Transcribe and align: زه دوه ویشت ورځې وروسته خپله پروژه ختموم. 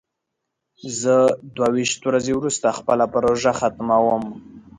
زه 1.01 1.15
دوه 1.55 1.67
ویشت 1.75 2.01
ورځې 2.05 2.31
وروسته 2.35 2.75
خپله 2.79 3.05
پروژه 3.13 3.51
ختموم. 3.59 4.23